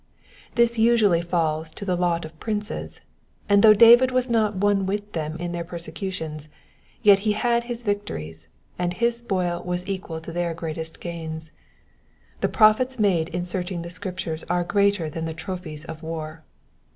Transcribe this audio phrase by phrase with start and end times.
[0.55, 3.01] This usually falls to the lot of princes,
[3.47, 6.49] and though David was not one with them in their persecutions,
[7.03, 8.47] yet he had his victories,
[8.79, 11.51] and his spoil was equal to their greatest gains.
[12.39, 16.43] The profits made in searching the Scrip tures were greater than the trophies of war.